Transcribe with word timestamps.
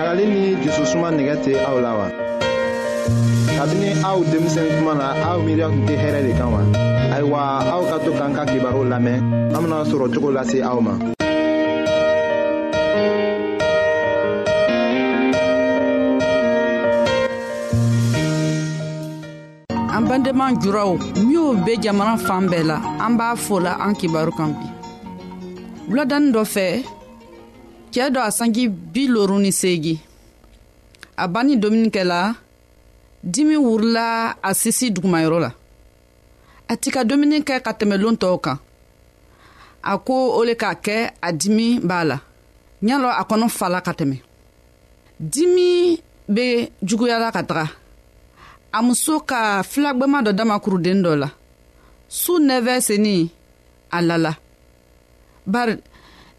ɲagali 0.00 0.24
ni 0.34 0.40
jususuma 0.64 1.08
nɛgɛ 1.16 1.34
tɛ 1.44 1.52
aw 1.68 1.76
la 1.84 1.90
wa 1.98 2.06
kabini 3.58 3.88
aw 4.10 4.18
denmisɛnnin 4.30 4.76
kuma 4.78 4.92
na 5.00 5.06
aw 5.30 5.38
miiriya 5.44 5.66
tun 5.72 5.82
tɛ 5.88 5.94
hɛrɛ 6.02 6.20
de 6.26 6.32
kan 6.38 6.48
wa 6.54 6.60
ayiwa 7.14 7.40
aw 7.74 7.82
ka 7.90 7.96
to 8.04 8.10
k'an 8.18 8.32
ka 8.36 8.42
kibaru 8.50 8.82
lamɛn 8.92 9.18
an 9.56 9.60
bena 9.62 9.76
sɔrɔ 9.90 10.04
cogo 10.14 10.30
lase 10.36 10.58
aw 10.70 10.78
ma 10.86 10.92
an 19.96 20.02
bandenma 20.10 20.44
juraw 20.62 20.92
minw 21.26 21.46
be 21.66 21.72
jamana 21.84 22.16
fan 22.26 22.44
bɛɛ 22.50 22.62
la 22.70 22.76
an 23.06 23.12
b'a 23.18 23.36
fola 23.36 23.72
an 23.84 23.92
kibaru 24.00 24.32
kan 24.38 24.50
bi 24.58 24.66
wuladanin 25.90 26.32
dɔ 26.32 26.42
fɛ 26.56 26.66
cɛɛ 27.92 28.06
dɔ 28.14 28.20
a 28.22 28.30
sanji 28.38 28.62
bi 28.92 29.02
loru 29.14 29.36
ni 29.44 29.50
seegi 29.60 29.94
a 31.16 31.24
banni 31.32 31.54
dominikɛ 31.62 32.02
la 32.12 32.18
dimi 33.32 33.56
wurila 33.66 34.06
a 34.48 34.50
sisi 34.60 34.86
dugumayɔrɔ 34.94 35.38
la 35.46 35.50
a 36.70 36.72
ti 36.80 36.88
ka 36.94 37.00
dumuni 37.08 37.38
kɛ 37.48 37.54
ka 37.64 37.72
tɛmɛ 37.78 37.96
loon 38.02 38.16
tɔw 38.22 38.36
kan 38.44 38.58
a 39.82 39.92
ko 40.06 40.14
o 40.38 40.40
le 40.48 40.54
k'a 40.60 40.74
kɛ 40.86 40.96
a 41.22 41.28
dimi 41.40 41.66
b'a 41.88 42.00
la 42.10 42.16
ɲalɔ 42.88 43.08
a 43.20 43.22
kɔnɔ 43.30 43.46
fala 43.58 43.78
ka 43.80 43.92
tɛmɛ 43.98 44.16
dimi 45.32 45.68
be 46.34 46.44
juguyala 46.86 47.32
ka 47.32 47.42
taga 47.48 47.66
a 48.76 48.78
muso 48.82 49.14
ka 49.30 49.38
filagwɛma 49.70 50.18
dɔ 50.26 50.32
dama 50.36 50.60
kuruden 50.62 51.02
dɔ 51.04 51.12
la 51.22 51.28
su 52.08 52.32
nɛvɛ 52.38 52.74
seni 52.80 53.30
a 53.92 53.98
lala 54.02 54.32
bari 55.52 55.74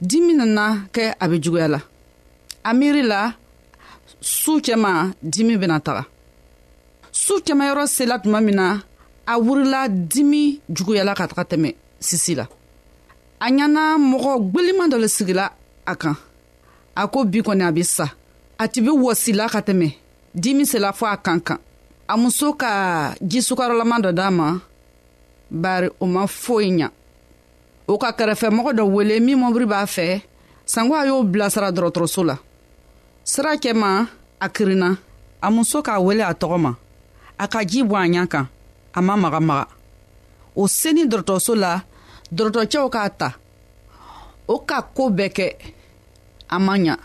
dimi 0.09 0.33
nana 0.39 0.65
kɛ 0.95 1.03
a 1.19 1.25
be 1.29 1.37
juguya 1.43 1.67
la 1.73 1.79
a 2.63 2.71
miiri 2.79 3.03
la 3.11 3.21
su 4.41 4.53
cɛma 4.65 4.91
dimi 5.33 5.55
bena 5.61 5.77
taga 5.85 6.03
su 7.23 7.33
cɛmayɔrɔ 7.45 7.83
sela 7.95 8.15
tuma 8.23 8.39
min 8.45 8.55
na 8.59 8.67
a 9.31 9.39
wurila 9.45 9.81
dimi 10.11 10.43
juguyala 10.75 11.13
ka 11.19 11.25
taga 11.31 11.43
tɛmɛ 11.51 11.69
sisi 12.07 12.33
la 12.39 12.45
a 13.39 13.47
ɲana 13.57 13.83
mɔgɔ 14.09 14.31
gweliman 14.51 14.89
dɔ 14.91 14.97
le 15.03 15.07
sigila 15.15 15.45
a 15.85 15.93
kan 16.01 16.15
a 16.95 17.03
ko 17.13 17.19
bi 17.31 17.39
kɔni 17.45 17.61
a 17.67 17.71
be 17.75 17.83
sa 17.95 18.05
a 18.61 18.65
ti 18.71 18.79
be 18.85 18.89
wɔsila 19.03 19.45
ka 19.53 19.59
tɛmɛ 19.67 19.89
dimi 20.43 20.63
sela 20.71 20.89
fɔ 20.99 21.05
a 21.11 21.17
kan 21.25 21.39
kan 21.47 21.59
a 22.09 22.15
muso 22.17 22.53
ka 22.61 22.71
jisukarɔlaman 23.29 24.01
dɔ 24.05 24.11
d'a 24.17 24.31
ma 24.31 24.59
bari 25.51 25.89
o 25.99 26.05
ma 26.07 26.23
foyi 26.25 26.69
ɲa 26.79 26.87
o 27.93 27.97
ka 27.99 28.09
kɛrɛfɛmɔgɔ 28.17 28.71
dɔ 28.79 28.83
wele 28.93 29.19
min 29.19 29.35
mɔbiri 29.39 29.65
b'a 29.67 29.83
fɛ 29.85 30.21
sango 30.65 30.93
a 30.95 31.05
y'o 31.05 31.23
bilasira 31.27 31.71
dɔrɔtɔrɔso 31.75 32.21
la 32.23 32.35
sira 33.27 33.55
cɛma 33.59 34.07
a 34.39 34.47
kirinna 34.49 34.89
a 35.41 35.51
muso 35.51 35.81
k'a 35.83 35.99
wele 35.99 36.23
a 36.23 36.33
tɔgɔ 36.33 36.57
ma 36.59 36.71
a 37.37 37.45
ka 37.47 37.63
ji 37.65 37.83
bɔ 37.83 37.95
a 38.03 38.05
ɲa 38.13 38.27
kan 38.29 38.47
a 38.95 39.01
ma 39.01 39.15
magamaga 39.17 39.67
o 40.55 40.67
seni 40.67 41.03
dɔrɔtɔrɔso 41.05 41.53
la 41.59 41.83
dɔrɔtɔcɛw 42.33 42.87
k'a 42.89 43.09
ta 43.17 43.29
o 44.47 44.59
ka 44.59 44.81
koo 44.95 45.09
bɛɛ 45.09 45.29
kɛ 45.29 45.45
a 46.49 46.59
ma 46.59 46.77
ɲa 46.77 46.95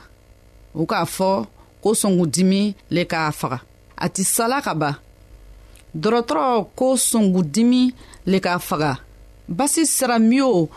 o 0.75 0.87
k'a 0.87 1.03
fɔ 1.05 1.47
ko 1.83 1.91
sɔngudimi 1.99 2.75
le 2.91 3.03
k'a 3.05 3.33
faga 3.35 3.59
a 3.99 4.09
ti 4.09 4.23
sala 4.25 4.63
ka 4.63 4.73
ban 4.75 4.95
dɔrɔtɔrɔ 5.99 6.67
ko 6.77 6.95
sɔngudimi 6.97 7.93
le 8.27 8.39
k'a 8.39 8.59
faga 8.63 9.01
basi 9.49 9.87
sira 9.87 10.19
miyo 10.19 10.69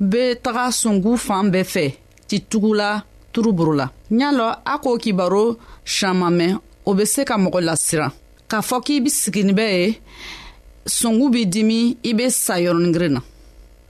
be 0.00 0.34
taga 0.42 0.70
sungu 0.72 1.16
fan 1.18 1.50
bɛɛ 1.52 1.64
fɛ 1.72 1.84
titugula 2.28 2.90
turuburu 3.32 3.74
la 3.80 3.86
ɲa 4.18 4.28
lɔ 4.38 4.46
a 4.64 4.74
k'o 4.82 4.92
kibaro 5.02 5.44
siyanma 5.92 6.28
mɛn 6.38 6.52
o 6.88 6.94
be 6.96 7.04
se 7.12 7.22
ka 7.28 7.34
mɔgɔ 7.44 7.60
lasiran 7.68 8.10
k'a 8.50 8.58
fɔ 8.68 8.76
k'i 8.86 8.94
be 9.04 9.10
siginibɛ 9.10 9.64
ye 9.82 9.88
sungu 10.86 11.26
b'i 11.32 11.42
dimi 11.52 11.96
i 12.08 12.12
be 12.18 12.30
sa 12.30 12.54
yɔrɔningirin 12.60 13.12
na 13.14 13.20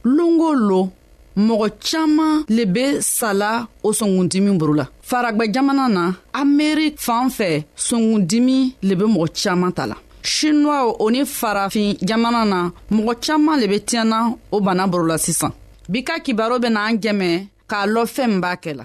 longo 0.04 0.50
lo 0.68 0.90
mɔgɔ 1.36 1.66
caaman 1.82 2.44
le 2.48 2.64
be 2.66 3.00
sala 3.00 3.68
o 3.84 3.88
sɔngundimi 3.92 4.56
boro 4.58 4.74
la 4.74 4.86
faragwɛ 5.08 5.52
jamana 5.54 5.88
na 5.88 6.12
ameriki 6.32 6.98
fan 6.98 7.28
fɛ 7.28 7.64
sɔngundimi 7.76 8.74
le 8.82 8.94
be 8.96 9.04
mɔgɔ 9.04 9.26
caaman 9.42 9.72
ta 9.72 9.86
la 9.86 9.96
chinois 10.22 10.94
o 10.98 11.10
ni 11.10 11.24
farafin 11.26 11.96
jamana 12.00 12.44
na 12.44 12.58
mɔgɔ 12.94 13.12
caaman 13.24 13.60
le 13.60 13.66
be 13.70 13.78
tiɲana 13.88 14.18
o 14.50 14.60
bana 14.66 14.84
borola 14.92 15.16
sisan 15.24 15.52
bi 15.90 15.98
ka 16.06 16.14
kibaro 16.24 16.56
bena 16.62 16.80
an 16.88 16.96
jɛmɛ 17.02 17.28
k'a 17.70 17.78
lɔn 17.94 18.10
fɛɛn 18.14 18.30
min 18.30 18.40
b'a 18.42 18.52
kɛ 18.62 18.72
la 18.78 18.84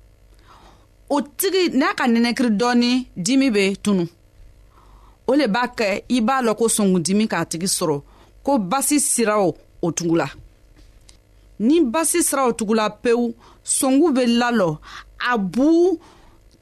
o 1.13 1.19
tigi 1.35 1.67
n'a 1.77 1.93
ka 1.97 2.05
nɛnɛkiri 2.11 2.49
dɔɔni 2.59 2.91
dimi 3.25 3.47
bɛ 3.55 3.63
tunu 3.83 4.03
o 5.29 5.35
le 5.39 5.45
b'a 5.53 5.63
kɛ 5.77 5.87
i 6.07 6.17
b'a 6.27 6.35
lɔn 6.45 6.55
ko 6.59 6.65
sɔngundimi 6.75 7.25
k'a 7.31 7.45
tigi 7.49 7.65
sɔrɔ 7.77 7.97
ko 8.45 8.51
basi 8.71 8.97
siraw 9.09 9.43
o 9.85 9.91
tugula 9.97 10.27
ni 11.67 11.75
basi 11.93 12.19
siraw 12.29 12.49
tugula 12.57 12.85
pewu 13.03 13.25
sɔngu 13.77 14.07
bɛ 14.15 14.23
lalɔ 14.39 14.69
a 15.31 15.37
bu 15.37 15.69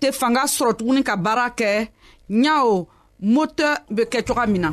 tɛ 0.01 0.09
fanga 0.19 0.43
sɔrɔ 0.55 0.73
tuguni 0.77 1.03
ka 1.07 1.15
baara 1.25 1.47
kɛ 1.59 1.71
ɲawo 2.43 2.75
motɛ 3.33 3.67
bɛ 3.95 4.03
kɛ 4.11 4.19
cogoya 4.27 4.47
min 4.49 4.61
na. 4.61 4.71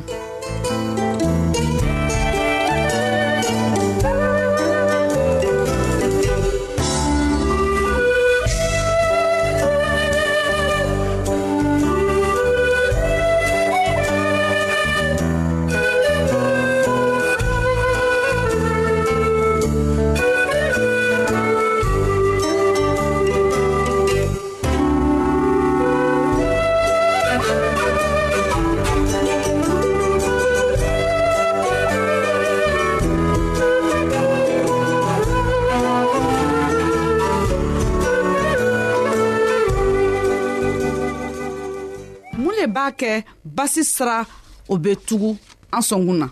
de 42.67 42.73
b'a 42.73 42.91
kɛ 42.91 43.23
basi 43.55 43.83
sira 43.83 44.25
o 44.67 44.75
be 44.83 44.91
tugu 45.07 45.29
an 45.75 45.81
sɔngun 45.87 46.17
na 46.21 46.27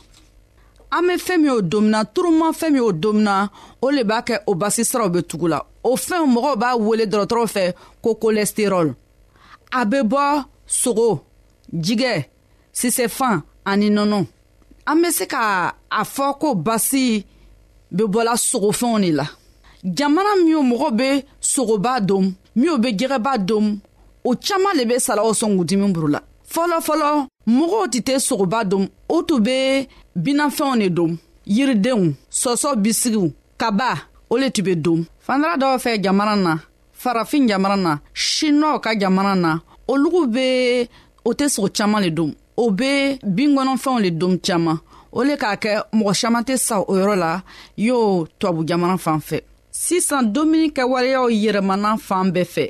an 0.95 1.01
be 1.07 1.13
fɛɛn 1.25 1.41
min 1.41 1.51
o 1.57 1.61
domina 1.71 1.99
turuma 2.13 2.47
fɛɛn 2.59 2.71
min 2.73 2.81
o 2.81 2.91
domina 3.03 3.35
o 3.81 3.87
le 3.95 4.01
b'a 4.09 4.17
kɛ 4.27 4.35
o 4.49 4.55
basi 4.61 4.83
siraw 4.89 5.09
be 5.13 5.19
tugu 5.29 5.47
la 5.53 5.59
o 5.83 5.91
fɛnw 6.05 6.25
mɔgɔw 6.35 6.53
b'a 6.61 6.69
wele 6.87 7.05
dɔrɔtɔrɔw 7.11 7.47
fɛ 7.55 7.63
ko 8.03 8.09
kolɛsterɔl 8.21 8.93
a 9.79 9.85
be 9.85 9.97
bɔ 10.13 10.43
sogo 10.67 11.09
jigɛ 11.85 12.13
sisɛfan 12.79 13.43
ani 13.65 13.89
nɔnɔ 13.89 14.25
an 14.87 15.01
be 15.01 15.09
se 15.11 15.25
ka 15.25 15.73
a 15.91 16.01
fɔ 16.03 16.37
ko 16.39 16.55
basi 16.55 17.25
be 17.95 18.03
bɔla 18.15 18.35
sogofɛnw 18.47 18.99
de 19.01 19.11
la 19.11 19.27
jamana 19.83 20.33
minw 20.43 20.61
mɔgɔw 20.71 20.91
be 20.97 21.25
sogoba 21.41 21.99
dom 22.05 22.33
minw 22.55 22.77
be 22.81 22.89
jɛgɛba 22.93 23.37
dom 23.45 23.79
o 24.25 24.36
caaman 24.48 24.72
le 24.77 24.86
be 24.89 24.95
salaw 25.00 25.27
sɔn 25.39 25.51
k'udimi 25.57 25.88
burula 25.95 26.19
fɔlɔfɔlɔ 26.54 27.10
mɔgɔw 27.56 27.83
tɛ 27.94 28.00
tɛ 28.07 28.13
sogoba 28.27 28.60
dom 28.72 28.83
o 29.13 29.22
tun 29.27 29.39
be 29.45 29.57
binafɛnw 30.24 30.75
ne 30.81 30.88
dom 30.98 31.12
yiridenw 31.56 32.06
sɔsɔ 32.42 32.69
bisigiw 32.83 33.25
kaba 33.62 33.89
o 34.30 34.36
le 34.38 34.50
tun 34.56 34.63
be 34.68 34.74
dom 34.86 35.00
fandara 35.25 35.56
dɔw 35.62 35.74
fɛ 35.83 35.92
jamana 36.04 36.36
na 36.44 36.54
farafin 37.01 37.44
jamana 37.51 37.77
na 37.86 37.94
shinɔw 38.13 38.80
ka 38.83 38.92
jamana 39.01 39.33
na 39.36 39.60
olugu 39.89 40.22
be 40.33 40.89
o 41.24 41.31
tɛ 41.33 41.45
sogo 41.54 41.69
caaman 41.78 42.01
le 42.04 42.10
dom 42.10 42.33
o 42.57 42.71
be 42.71 43.19
binkɔnɔfɛnw 43.38 44.00
le 44.04 44.10
dom 44.12 44.39
caaman 44.39 44.80
o 45.12 45.21
le 45.24 45.36
k'a 45.38 45.56
kɛ 45.63 45.74
mɔgɔ 45.94 46.13
caaman 46.21 46.44
tɛ 46.44 46.57
sa 46.57 46.80
o 46.80 46.94
yɔrɔ 47.00 47.16
la 47.16 47.42
y'o 47.78 48.25
tubabu 48.39 48.66
jamana 48.66 48.98
fan 48.98 49.19
fɛ 49.19 49.42
sisan 49.71 50.33
domuni 50.33 50.71
kɛwaleyaw 50.74 51.30
yɛrɛmana 51.44 51.98
fan 52.00 52.31
bɛɛ 52.33 52.44
fɛ 52.56 52.69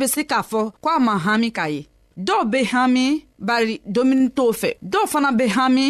bɛ 0.00 0.06
se 0.14 0.22
k'a 0.30 0.40
fɔ 0.50 0.60
ko 0.82 0.88
a 0.96 0.98
ma 1.06 1.14
hami 1.26 1.48
k'a 1.58 1.66
ye 1.74 1.80
dɔw 2.26 2.42
bɛ 2.52 2.60
hami 2.72 3.04
bari 3.48 3.74
domuni 3.94 4.26
t'o 4.36 4.46
fɛ 4.60 4.70
dɔw 4.92 5.04
fana 5.12 5.30
bɛ 5.38 5.46
hami 5.56 5.86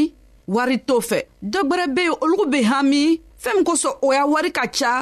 wari 0.56 0.76
t'o 0.88 0.98
fɛ 1.08 1.18
dɔ 1.52 1.58
gwɛrɛ 1.68 1.84
bɛ 1.96 2.02
yen 2.08 2.16
olu 2.24 2.44
bɛ 2.52 2.60
hami 2.70 3.00
fɛɛn 3.42 3.56
min 3.56 3.64
kosɔn 3.68 3.94
o 4.06 4.12
y'a 4.16 4.24
wari 4.32 4.50
ka 4.58 4.64
ca 4.78 4.92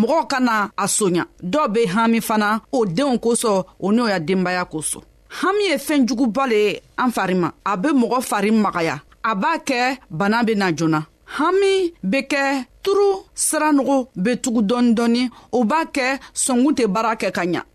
mɔgɔw 0.00 0.22
ka 0.30 0.38
na 0.46 0.54
a 0.76 0.84
soɲa 0.96 1.22
dɔw 1.52 1.66
bɛ 1.74 1.82
hami 1.94 2.18
fana 2.28 2.48
o 2.76 2.80
denw 2.96 3.14
kosɔn 3.24 3.64
o 3.80 3.88
n'o 3.94 4.04
ya 4.12 4.18
denbaya 4.28 4.64
kosɔn 4.72 5.02
hami 5.40 5.62
ye 5.70 5.76
fɛɛn 5.86 6.06
juguba 6.08 6.44
le 6.50 6.56
ye 6.66 6.80
an 6.98 7.10
fari 7.16 7.34
ma 7.42 7.48
a 7.72 7.76
be 7.76 7.88
mɔgɔ 8.02 8.18
fari 8.30 8.50
magaya 8.62 8.96
a 9.24 9.34
b'a 9.36 9.58
kɛ 9.68 9.78
bana 10.10 10.44
be 10.44 10.54
na 10.54 10.70
joona 10.76 11.02
hami 11.38 11.74
be 12.12 12.18
kɛ 12.32 12.64
turu 12.84 13.08
siranogo 13.34 13.98
be 14.24 14.30
tugu 14.42 14.60
dɔɔni 14.70 14.94
dɔɔni 14.96 15.30
o 15.52 15.64
b'a 15.64 15.82
kɛ 15.96 16.18
sɔngun 16.44 16.74
tɛ 16.78 16.86
baara 16.94 17.16
kɛ 17.16 17.30
ka 17.34 17.42
ɲa 17.54 17.62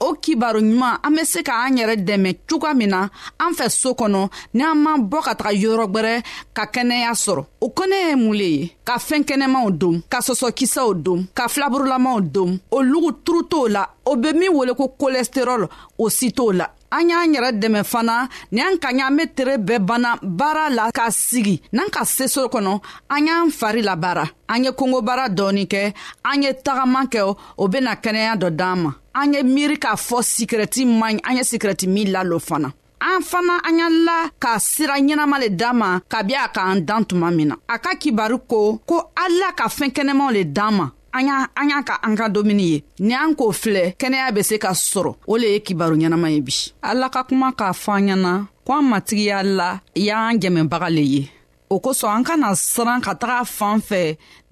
o 0.00 0.12
kibaro 0.14 0.60
ɲuman 0.60 0.98
an 1.02 1.10
be 1.16 1.24
se 1.24 1.42
k'an 1.42 1.76
yɛrɛ 1.78 1.96
dɛmɛ 2.06 2.30
cogoya 2.48 2.74
min 2.74 2.88
na 2.90 3.08
an 3.38 3.52
fɛ 3.58 3.68
soo 3.70 3.92
kɔnɔ 3.94 4.28
ni 4.54 4.62
an 4.62 4.76
m'an 4.82 5.00
bɔ 5.10 5.18
ka 5.24 5.34
taga 5.34 5.52
yɔrɔgwɛrɛ 5.62 6.22
ka 6.56 6.64
kɛnɛya 6.72 7.10
sɔrɔ 7.24 7.44
o 7.60 7.66
kɔnɛ 7.68 7.98
ye 8.08 8.14
mun 8.16 8.34
le 8.38 8.44
ye 8.44 8.72
ka 8.84 8.98
fɛɛn 8.98 9.24
kɛnɛmaw 9.28 9.70
don 9.78 10.02
ka 10.08 10.18
sɔsɔkisɛw 10.20 11.02
don 11.02 11.26
ka 11.34 11.48
filaburulamaw 11.48 12.20
don 12.32 12.58
o 12.70 12.78
lugu 12.82 13.12
turu 13.24 13.42
t'o 13.48 13.68
la 13.68 13.86
o 14.06 14.14
be 14.16 14.32
min 14.32 14.52
wele 14.54 14.72
ko 14.74 14.88
kolesterɔl 14.98 15.68
o 15.98 16.08
si 16.08 16.30
t'o 16.32 16.52
la 16.54 16.66
an 16.92 17.08
y'an 17.10 17.32
yɛrɛ 17.34 17.58
dɛmɛ 17.60 17.84
fana 17.84 18.28
ni 18.52 18.60
an 18.62 18.78
ka 18.78 18.88
ɲa 18.92 19.06
an 19.08 19.16
be 19.16 19.26
tere 19.34 19.58
bɛɛ 19.58 19.78
banna 19.84 20.16
baara 20.22 20.70
la 20.70 20.90
k'a 20.92 21.10
sigi 21.10 21.60
n'an 21.72 21.90
ka 21.90 22.04
seso 22.04 22.46
kɔnɔ 22.48 22.80
an 23.10 23.26
y'an 23.26 23.50
fari 23.50 23.82
labaara 23.82 24.30
an 24.48 24.64
ye 24.64 24.70
kongobaara 24.70 25.28
dɔɔni 25.34 25.66
kɛ 25.66 25.92
an 26.24 26.42
ye 26.42 26.52
tagaman 26.54 27.08
kɛ 27.10 27.34
o 27.58 27.68
bena 27.68 27.96
kɛnɛya 27.96 28.36
dɔ 28.38 28.50
d'an 28.56 28.80
ma 28.82 28.92
an 29.18 29.34
ye 29.34 29.42
miiri 29.42 29.76
k'a 29.78 29.96
fɔ 29.96 30.22
sikirɛti 30.22 30.84
man 30.86 31.16
ɲi 31.16 31.20
an 31.28 31.36
ye 31.36 31.42
sikirɛti 31.50 31.86
min 31.88 32.08
lalɔ 32.14 32.38
fana 32.40 32.68
an 33.00 33.20
fana 33.22 33.58
an 33.66 33.78
y'a 33.78 33.88
la 33.88 34.16
ka 34.38 34.58
sira 34.58 34.94
ɲɛnama 34.98 35.40
le 35.40 35.48
d'an 35.50 35.74
ma 35.76 36.00
kabi 36.08 36.34
a 36.34 36.48
k'an 36.54 36.80
dan 36.84 37.04
tuma 37.04 37.30
min 37.34 37.48
na 37.48 37.56
a 37.68 37.78
ka 37.78 37.90
kibaru 37.96 38.38
ko 38.48 38.78
ko 38.86 38.96
ala 39.16 39.52
ka 39.56 39.68
fɛɛn 39.68 39.92
kɛnɛmaw 39.96 40.32
le 40.32 40.44
d'an 40.44 40.72
ma 40.74 40.88
an 41.14 41.20
y'a 41.26 41.36
an 41.56 41.68
y'a 41.70 41.82
ka 41.82 41.98
an 42.02 42.14
ka 42.16 42.28
domuni 42.28 42.66
ye 42.72 42.84
ni 43.00 43.14
an 43.14 43.34
k'o 43.34 43.52
filɛ 43.52 43.94
kɛnɛya 43.98 44.34
be 44.34 44.42
se 44.42 44.58
ka 44.58 44.70
sɔrɔ 44.72 45.14
o 45.28 45.36
le 45.36 45.46
ye 45.52 45.60
kibaru 45.60 45.96
ɲɛnama 45.96 46.30
ye 46.34 46.40
bi 46.40 46.54
ala 46.82 47.08
ka 47.08 47.22
kuma 47.24 47.52
k'a 47.52 47.70
fɔ 47.72 47.90
an 47.98 48.06
ɲɛna 48.08 48.44
ko 48.66 48.72
an 48.78 48.82
matigiya 48.90 49.42
la 49.44 49.78
y'an 49.94 50.38
dɛmɛbaga 50.40 50.90
le 50.94 51.00
ye 51.02 51.30
o 51.70 51.76
kosɔn 51.84 52.12
an 52.16 52.22
kana 52.28 52.48
siran 52.66 53.00
ka 53.06 53.12
taga 53.20 53.38
fan 53.56 53.78
fɛ 53.88 54.02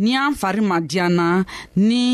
ni 0.02 0.10
an 0.24 0.32
fari 0.40 0.60
ma 0.70 0.76
diyan 0.90 1.10
na 1.18 1.26
ni 1.88 2.04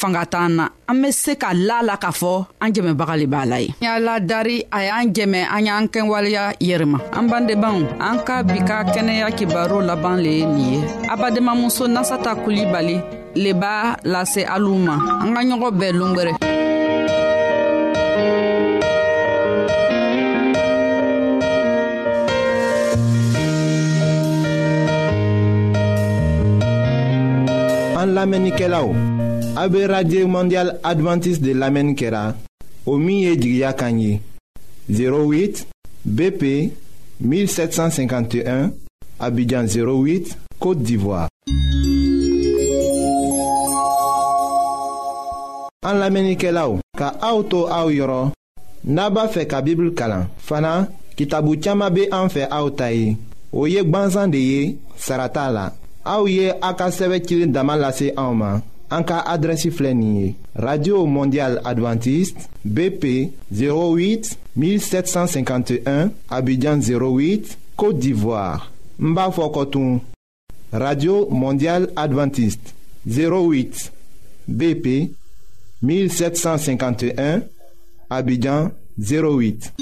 fanga 0.00 0.22
t'an 0.32 0.48
na 0.56 0.64
an 0.90 0.96
be 1.00 1.08
se 1.20 1.32
ka 1.42 1.48
la 1.68 1.78
la 1.88 1.94
k'a 2.02 2.10
fɔ 2.20 2.32
an 2.62 2.68
jɛmɛbaga 2.74 3.14
le 3.20 3.26
b'a 3.32 3.42
la 3.50 3.56
ye 3.64 3.68
y'a 3.84 3.94
ladari 4.06 4.56
a 4.70 4.78
y'an 4.86 5.06
jɛmɛ 5.16 5.40
an 5.54 5.66
y'an 5.68 5.84
kɛwaleya 5.94 6.44
yɛrɛma 6.68 6.98
an 7.18 7.24
bandebanw 7.30 7.82
an 8.08 8.16
ka 8.26 8.34
bi 8.48 8.56
ka 8.68 8.76
kɛnɛya 8.94 9.26
kibaro 9.38 9.78
laban 9.88 10.16
le 10.24 10.30
ye 10.38 10.44
nin 10.46 10.72
ye 10.74 10.78
abadenmamuso 11.12 11.84
nasata 11.94 12.30
kulibali 12.42 12.96
le 13.42 13.50
b'a 13.60 13.74
lase 14.12 14.42
aliw 14.54 14.76
ma 14.86 14.94
an 15.22 15.28
ka 15.34 15.40
ɲɔgɔn 15.48 15.72
bɛɛ 15.78 15.92
longwɛrɛ 16.00 16.32
An 28.02 28.14
la 28.18 28.24
menike 28.26 28.66
la 28.66 28.80
ou, 28.82 28.96
abe 29.54 29.78
radye 29.86 30.24
mondial 30.26 30.72
adventis 30.82 31.36
de 31.38 31.52
la 31.54 31.68
menike 31.70 32.08
la, 32.10 32.32
o 32.90 32.96
miye 32.98 33.36
diya 33.38 33.68
kanyi, 33.78 34.16
08 34.90 35.62
BP 36.04 36.42
1751, 37.20 38.72
abidjan 39.22 39.70
08, 39.70 40.32
Kote 40.58 40.82
d'Ivoire. 40.82 41.28
An 45.86 46.02
la 46.02 46.08
menike 46.10 46.50
la 46.50 46.66
ou, 46.72 46.82
ka 46.98 47.12
aoutou 47.22 47.70
aou 47.70 47.92
yoron, 47.94 48.32
naba 48.82 49.28
fe 49.30 49.46
ka 49.46 49.62
bibl 49.62 49.92
kalan, 49.94 50.26
fana 50.42 50.74
ki 51.14 51.28
tabou 51.30 51.54
tiyama 51.54 51.92
be 51.94 52.08
anfe 52.10 52.48
aoutayi, 52.50 53.14
o 53.54 53.68
yek 53.70 53.94
banzan 53.94 54.34
de 54.34 54.42
ye, 54.42 54.64
sarata 54.98 55.46
la. 55.54 55.68
Aouye 56.04 56.52
aka 56.60 56.86
a 56.86 57.18
Damalase 57.46 58.12
sɛbɛ 58.90 60.34
radio 60.54 61.06
mondial 61.06 61.58
adventiste 61.64 62.46
bp 62.64 63.32
08 63.50 64.36
1751 64.56 66.10
abidjan 66.28 66.78
08 66.80 67.56
côte 67.76 67.98
d'ivoire 67.98 68.70
Mbafokotoum. 68.98 70.00
radio 70.72 71.26
mondial 71.30 71.88
adventiste 71.96 72.74
08 73.06 73.92
bp 74.46 75.10
1751 75.82 77.40
abidjan 78.10 78.70
08 78.98 79.72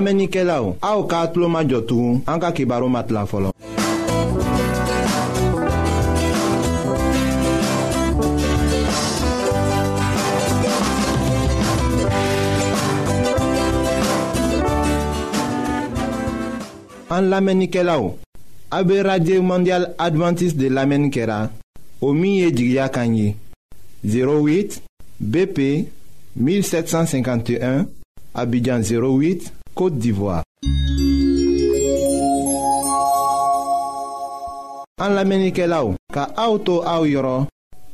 lamɛnnikɛlaw 0.00 0.64
aw 0.90 1.00
k'a 1.10 1.26
tulo 1.32 1.46
majɔ 1.54 1.78
tugun 1.88 2.16
an 2.26 2.38
ka 2.38 2.50
ma 19.42 19.48
mondial 19.50 19.82
Adventist 19.98 20.54
de 20.56 20.68
lamɛnni 20.70 21.10
kɛra 21.10 21.38
o 22.00 22.12
min 22.14 22.48
08 22.48 23.34
bp 25.20 25.58
1751 26.36 27.86
abidjan 28.32 28.80
08 28.80 29.59
Côte 29.74 29.98
d'Ivoire. 29.98 30.42
An 35.00 35.14
lamenike 35.16 35.64
la 35.66 35.80
ou, 35.86 35.94
ka 36.12 36.26
aoutou 36.36 36.82
aou 36.84 37.06
yoron, 37.08 37.46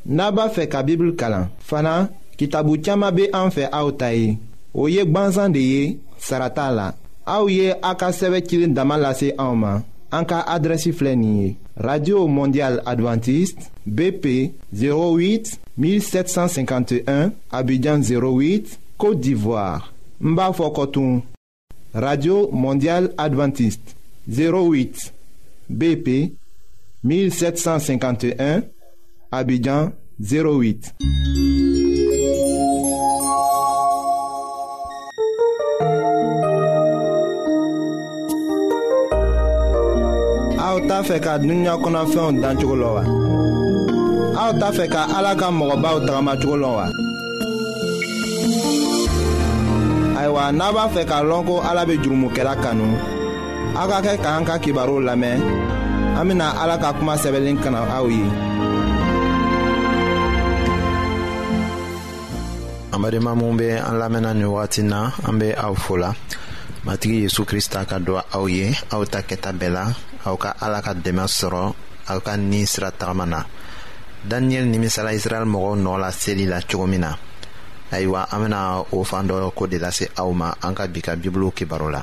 naba 0.04 0.48
fe 0.50 0.64
ka 0.70 0.80
bibl 0.86 1.12
kalan. 1.18 1.46
Fana, 1.68 2.08
ki 2.38 2.48
tabou 2.50 2.78
tiyama 2.80 3.12
be 3.14 3.28
an 3.36 3.52
fe 3.54 3.68
aoutayi, 3.70 4.34
ou 4.74 4.90
yek 4.90 5.12
banzan 5.14 5.54
de 5.54 5.62
ye, 5.62 5.84
sarata 6.18 6.70
la. 6.74 6.88
Aou 7.26 7.48
ye 7.50 7.72
akasewe 7.82 8.40
kilin 8.46 8.74
damalase 8.74 9.30
aouman, 9.38 9.84
an 10.10 10.26
ka 10.26 10.42
adresi 10.56 10.92
flenye. 10.94 11.54
Radio 11.76 12.24
Mondial 12.26 12.80
Adventiste, 12.86 13.68
BP 13.84 14.50
08 14.74 15.54
1751, 15.78 17.30
Abidjan 17.52 18.00
08, 18.02 18.78
Côte 18.98 19.20
d'Ivoire. 19.20 19.92
Mba 20.18 20.52
Fokotoun. 20.52 21.22
Radio 21.96 22.48
Mondial 22.52 23.08
Adventiste 23.16 23.96
08 24.28 25.12
BP 25.70 26.34
1751 27.02 28.60
Abidjan 29.32 29.92
08 30.20 30.92
aw 40.60 40.76
t'a 40.88 41.00
fɛ 41.00 41.16
ka 41.24 41.38
dunuya 41.40 41.74
kɔnɔfɛnw 41.82 42.40
dan 42.44 42.56
cogo 42.60 42.76
la 42.76 42.88
wa 42.92 43.04
aw 44.44 44.50
t'a 44.60 44.68
fɛ 44.76 44.84
n'a 50.52 50.70
b'a 50.72 50.88
fɛ 50.94 51.02
k'a 51.06 51.22
lɔn 51.22 51.44
ko 51.46 51.62
ala 51.68 51.84
be 51.86 51.94
jurumukɛla 52.02 52.54
kanu 52.62 52.86
aw 53.80 53.86
ka 53.90 53.98
kɛ 54.06 54.12
k'an 54.24 54.42
ka 54.46 54.54
kibaruw 54.62 55.00
lamɛn 55.02 55.42
an 56.18 56.24
bena 56.28 56.46
ala 56.62 56.78
ka 56.78 56.92
kuma 56.94 57.14
sɛbɛlen 57.18 57.56
kana 57.62 57.80
aw 57.98 58.06
ye 58.08 58.22
an 62.94 62.98
badenma 63.02 63.32
minw 63.38 63.56
be 63.58 63.68
an 63.88 63.96
lamɛnna 63.98 64.34
ni 64.36 64.44
wagati 64.44 64.82
na 64.84 65.10
an 65.26 65.38
be 65.38 65.52
aw 65.54 65.74
fola 65.74 66.14
matigi 66.84 67.22
yezu 67.26 67.42
krista 67.44 67.84
ka 67.88 67.98
dɔ 67.98 68.22
aw 68.34 68.46
ye 68.48 68.74
aw 68.92 69.02
ta 69.04 69.20
kɛta 69.22 69.50
bɛɛ 69.52 69.68
la 69.72 69.84
aw 70.26 70.36
ka 70.36 70.54
ala 70.62 70.78
ka 70.82 70.92
dɛmɛ 70.94 71.24
sɔrɔ 71.38 71.62
aw 72.10 72.18
ka 72.20 72.32
nii 72.38 72.66
sira 72.66 72.90
tagama 72.92 73.26
na 73.26 73.40
daniyɛli 74.28 74.68
nimisala 74.70 75.10
israɛl 75.18 75.46
mɔgɔw 75.50 75.74
nɔɔ 75.82 75.96
la 76.00 76.10
seli 76.12 76.46
la 76.46 76.60
cogo 76.62 76.86
min 76.86 77.00
na 77.00 77.14
ayiwa 77.94 78.22
an 78.32 78.38
bena 78.42 78.60
o 78.96 79.04
fan 79.10 79.28
dɔ 79.28 79.36
ko 79.54 79.66
de 79.66 79.78
lase 79.78 80.04
aw 80.20 80.30
ma 80.32 80.48
an 80.66 80.74
ka 80.74 80.84
bi 80.86 81.00
ka 81.00 81.12
bibulu 81.16 81.50
kibaro 81.54 81.88
la 81.90 82.02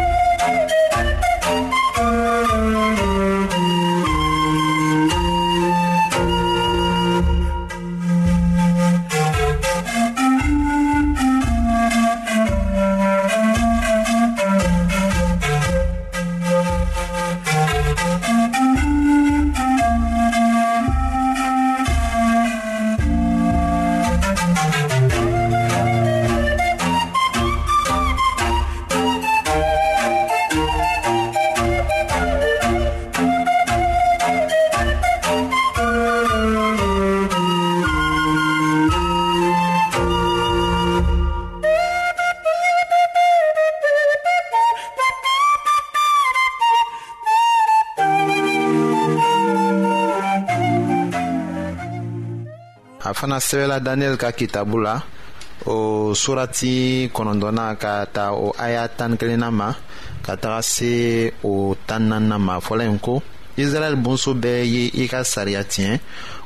fana 53.31 53.39
sɛbɛla 53.39 53.79
daniyɛli 53.79 54.17
ka 54.17 54.31
kitabu 54.33 54.77
la 54.85 54.95
o 55.65 56.13
surati 56.13 57.09
kɔnɔdɔna 57.15 57.77
ka 57.77 58.05
ta 58.11 58.31
o 58.33 58.53
aya 58.59 58.87
tani 58.89 59.15
kelenna 59.17 59.49
ma 59.51 59.73
ka 60.25 60.35
taga 60.35 60.61
se 60.61 61.31
o 61.43 61.73
tan 61.87 62.09
nanina 62.09 62.37
ma 62.39 62.59
fɔla 62.59 62.83
yen 62.83 62.99
ko 62.99 63.21
israɛl 63.57 63.95
bonso 64.03 64.33
bɛɛ 64.33 64.65
ye 64.73 64.91
i 65.03 65.07
ka 65.07 65.23
sariya 65.23 65.63
tiɲɛ 65.63 65.99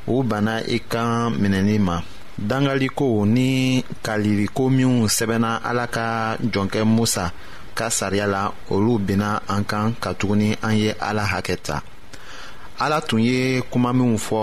u 0.06 0.22
banna 0.22 0.62
i 0.68 0.78
kan 0.88 1.30
minɛli 1.40 1.80
ma 1.80 2.00
dangalikow 2.38 3.24
ni 3.26 3.82
kaliliko 4.04 4.68
minw 4.70 5.08
sɛbɛnna 5.08 5.60
ala 5.64 5.86
ka 5.88 6.36
jɔnkɛ 6.38 6.84
musa 6.86 7.32
ka 7.74 7.88
sariya 7.90 8.26
la 8.28 8.52
olu 8.70 8.98
benna 9.00 9.40
an 9.48 9.64
kan 9.64 9.94
katuguni 10.00 10.54
an 10.62 10.74
ye 10.78 10.94
ala 11.00 11.22
hakɛ 11.24 11.56
ta 11.60 11.82
ala 12.78 13.00
tun 13.00 13.18
ye 13.18 13.60
kuma 13.72 13.92
minw 13.92 14.16
fɔ 14.18 14.42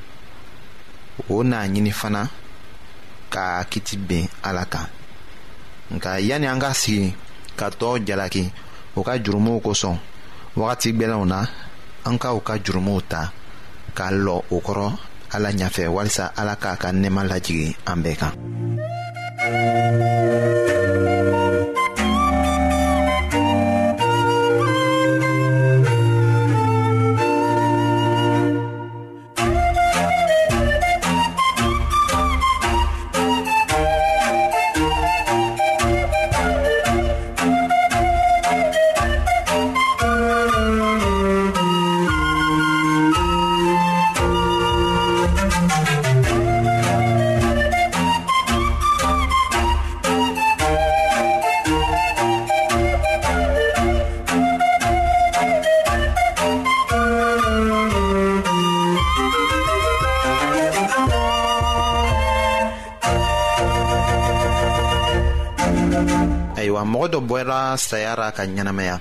o 1.29 1.43
n'a 1.43 1.67
ɲini 1.67 1.91
fana 1.91 2.27
ka 3.29 3.63
kiti 3.69 3.97
ben 3.97 4.27
ala 4.43 4.65
kan 4.65 4.87
nka 5.93 6.17
yani 6.19 6.47
an 6.47 6.59
ka 6.61 6.73
sigi 6.73 7.13
ka 7.59 7.67
tɔɔw 7.69 7.97
jalaki 8.07 8.43
u 8.95 9.01
ka 9.05 9.13
jurumuw 9.23 9.59
kosɔn 9.65 9.97
wagati 10.59 10.89
gwɛlɛnw 10.97 11.25
na 11.27 11.39
an 12.07 12.15
ka 12.21 12.33
u 12.33 12.39
ka 12.41 12.53
jurumuw 12.65 13.01
ta 13.11 13.31
k'a 13.97 14.07
lɔ 14.25 14.35
o 14.53 14.57
kɔrɔ 14.65 14.87
ala 15.35 15.49
ɲafɛ 15.59 15.83
walisa 15.95 16.25
ala 16.39 16.55
k'a 16.55 16.73
ka 16.81 16.89
nɛɛma 16.91 17.21
lajigi 17.31 17.75
an 17.85 17.97
bɛɛ 18.03 18.15
kan 18.21 18.33
ala 67.71 67.77
sayara 67.79 68.27
ka 68.35 68.43
ɲɛnamaya 68.45 68.95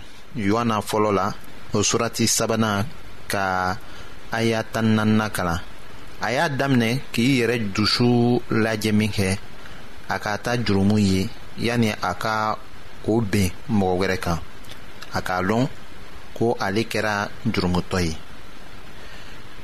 yohana 0.46 0.76
fɔlɔ 0.88 1.10
la 1.18 1.26
o 1.76 1.82
surati 1.82 2.26
sabanan 2.28 2.86
ka 3.32 3.76
aya 4.32 4.62
tan 4.72 4.94
naaninan 4.96 5.30
kalan 5.36 5.58
a 6.20 6.28
y'a 6.34 6.48
daminɛ 6.58 6.90
k'i 7.12 7.40
yɛrɛ 7.40 7.56
dusu 7.74 8.40
lajɛ 8.62 8.92
min 8.94 9.10
kɛ 9.10 9.38
a 10.08 10.18
ka 10.20 10.36
ta 10.38 10.52
jurumu 10.56 10.96
ye 10.98 11.28
yani 11.58 11.90
a 12.10 12.14
ka 12.14 12.58
o 13.08 13.20
ben 13.20 13.50
mɔgɔ 13.68 13.94
wɛrɛ 14.00 14.16
kan 14.24 14.38
a 15.14 15.20
k'a 15.22 15.40
lɔn 15.48 15.66
ko 16.36 16.54
ale 16.60 16.82
kɛra 16.92 17.14
jurumutɔ 17.52 17.98
ye 18.06 18.14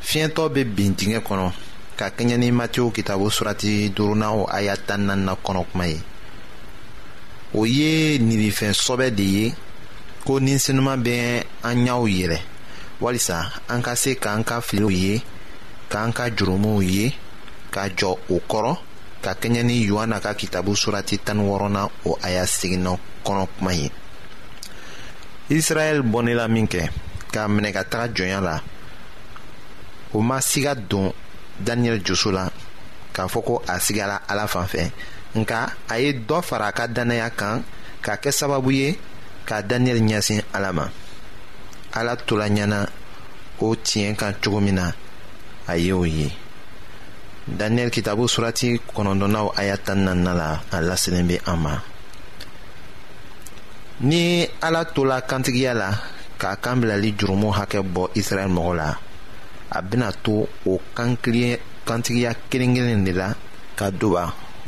fiɲɛtɔ 0.08 0.44
bɛ 0.54 0.64
bin 0.76 0.94
dingɛ 0.98 1.20
kɔnɔ 1.28 1.52
ka 1.98 2.08
kɛɲɛ 2.16 2.36
ni 2.38 2.50
matiyo 2.50 2.90
kitabu 2.96 3.30
surati 3.36 3.90
duurunan 3.94 4.32
o 4.40 4.46
aya 4.50 4.74
tan 4.76 5.06
kɔnɔ 5.44 5.62
kuma 5.72 5.86
ye 5.86 6.02
o 7.54 7.62
ye 7.64 8.18
ninifɛn 8.18 8.72
sɔbɛ 8.74 9.10
de 9.16 9.22
ye 9.24 9.54
ko 10.24 10.38
ninsenuman 10.40 11.02
bɛ 11.04 11.44
an 11.62 11.84
ɲɛw 11.86 12.02
yɛlɛ 12.08 12.38
walisa 13.00 13.52
an 13.68 13.82
ka 13.82 13.94
se 13.94 14.14
k'an 14.16 14.42
ka 14.44 14.60
filiw 14.60 14.90
ye 14.90 15.22
k'an 15.90 16.12
ka 16.12 16.28
jurumuw 16.30 16.80
ye 16.82 17.12
ka 17.70 17.86
jɔ 17.96 18.18
o 18.30 18.40
kɔrɔ 18.50 18.76
ka 19.22 19.34
kɛɲɛ 19.34 19.62
ni 19.64 19.84
yohana 19.86 20.20
ka 20.20 20.32
kitabu 20.34 20.74
surati 20.74 21.18
tan 21.22 21.38
wɔɔrɔnan 21.38 21.90
o 22.06 22.16
a 22.22 22.30
y'a 22.32 22.46
seginna 22.46 22.98
kɔnɔ 23.24 23.46
kuma 23.58 23.72
ye 23.72 23.90
israɛl 25.50 26.02
bɔnnila 26.02 26.48
min 26.50 26.66
kɛ 26.66 26.90
k'a 27.32 27.46
minɛ 27.48 27.72
ka 27.74 27.82
taga 27.84 28.12
jɔnya 28.12 28.40
la 28.42 28.60
o 30.12 30.20
ma 30.20 30.38
siga 30.40 30.74
don 30.88 31.12
daniyɛli 31.62 32.02
joso 32.04 32.32
la 32.32 32.48
k'a 33.14 33.28
fɔ 33.30 33.42
ko 33.44 33.62
a 33.68 33.78
sigila 33.78 34.20
ala 34.28 34.46
fan 34.48 34.66
fɛ 34.66 34.90
Nka 35.36 35.58
aye 35.92 36.12
do 36.28 36.40
fara 36.40 36.72
ka 36.72 36.86
dana 36.88 37.14
ya 37.14 37.28
kan 37.30 37.60
Ka 38.00 38.16
kesaba 38.16 38.56
bouye 38.60 38.96
Ka 39.44 39.60
Daniel 39.62 40.00
Nyasin 40.00 40.40
alama 40.56 40.88
Ala 41.92 42.16
to 42.16 42.36
la 42.40 42.48
nyanan 42.48 42.88
Ou 43.60 43.76
tiyen 43.76 44.16
kan 44.16 44.32
chugoumina 44.40 44.94
Aye 45.68 45.92
ouye 45.92 46.32
Daniel 47.46 47.90
kitabu 47.92 48.26
surati 48.28 48.80
Konon 48.80 49.20
donna 49.20 49.44
ou 49.44 49.52
ayatan 49.56 50.08
nan 50.08 50.24
nala 50.24 50.62
A 50.72 50.80
la 50.80 50.96
selenbe 50.96 51.36
ama 51.44 51.82
Ni 54.00 54.48
ala 54.62 54.84
to 54.84 55.04
la 55.04 55.20
kantigya 55.20 55.74
la 55.76 55.92
Ka 56.40 56.56
kam 56.56 56.80
la 56.84 56.96
li 56.96 57.12
jiroumou 57.12 57.52
Hake 57.52 57.84
bo 57.84 58.08
Israel 58.16 58.48
mogola 58.48 58.96
Abina 59.70 60.12
to 60.16 60.48
Ou 60.64 60.80
kantigya 60.96 62.32
keringilin 62.48 63.04
li 63.04 63.12
la 63.12 63.34
Ka 63.76 63.90
duba 63.92 64.45